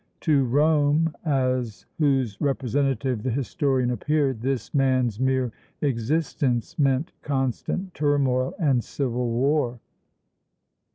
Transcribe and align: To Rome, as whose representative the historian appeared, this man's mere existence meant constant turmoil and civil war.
To 0.21 0.43
Rome, 0.45 1.13
as 1.23 1.85
whose 1.99 2.35
representative 2.41 3.21
the 3.21 3.29
historian 3.29 3.91
appeared, 3.91 4.41
this 4.41 4.73
man's 4.73 5.19
mere 5.19 5.51
existence 5.83 6.79
meant 6.79 7.11
constant 7.21 7.93
turmoil 7.93 8.55
and 8.57 8.83
civil 8.83 9.29
war. 9.29 9.79